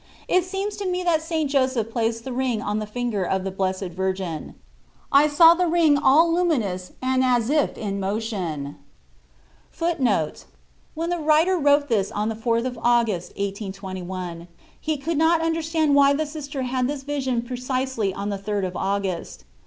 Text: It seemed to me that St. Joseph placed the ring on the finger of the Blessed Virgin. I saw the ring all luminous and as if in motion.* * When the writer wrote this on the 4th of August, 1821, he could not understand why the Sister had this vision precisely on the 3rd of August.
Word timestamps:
It 0.27 0.43
seemed 0.45 0.71
to 0.79 0.87
me 0.89 1.03
that 1.03 1.21
St. 1.21 1.47
Joseph 1.47 1.91
placed 1.91 2.23
the 2.23 2.33
ring 2.33 2.59
on 2.59 2.79
the 2.79 2.87
finger 2.87 3.23
of 3.23 3.43
the 3.43 3.51
Blessed 3.51 3.89
Virgin. 3.93 4.55
I 5.11 5.27
saw 5.27 5.53
the 5.53 5.67
ring 5.67 5.95
all 5.95 6.33
luminous 6.33 6.93
and 7.03 7.23
as 7.23 7.51
if 7.51 7.77
in 7.77 7.99
motion.* 7.99 8.77
* 9.45 9.79
When 9.79 11.09
the 11.11 11.19
writer 11.19 11.55
wrote 11.55 11.87
this 11.87 12.11
on 12.11 12.29
the 12.29 12.35
4th 12.35 12.65
of 12.65 12.79
August, 12.81 13.29
1821, 13.33 14.47
he 14.79 14.97
could 14.97 15.19
not 15.19 15.39
understand 15.41 15.93
why 15.93 16.13
the 16.15 16.25
Sister 16.25 16.63
had 16.63 16.87
this 16.87 17.03
vision 17.03 17.43
precisely 17.43 18.11
on 18.11 18.29
the 18.29 18.39
3rd 18.39 18.65
of 18.65 18.75
August. 18.75 19.43